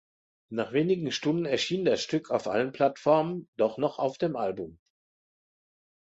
Nach 0.49 0.71
wenigen 0.73 1.11
Stunden 1.11 1.45
erschien 1.45 1.85
das 1.85 2.01
Stück 2.01 2.31
auf 2.31 2.47
allen 2.47 2.71
Plattformen 2.71 3.47
doch 3.55 3.77
noch 3.77 3.99
auf 3.99 4.17
dem 4.17 4.35
Album. 4.35 4.79